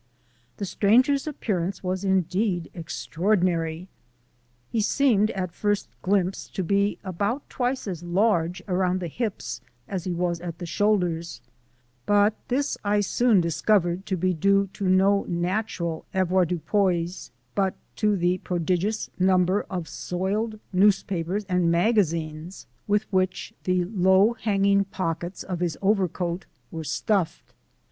[0.57, 3.87] The stranger's appearance was indeed extraordinary.
[4.71, 10.05] He seemed at first glimpse to be about twice as large around the hips as
[10.05, 11.39] he was at the shoulders,
[12.07, 18.17] but this I soon discovered to be due to no natural avoir dupois but to
[18.17, 25.59] the prodigious number of soiled newspapers and magazines with which the low hanging pockets of
[25.59, 27.53] his overcoat were stuffed.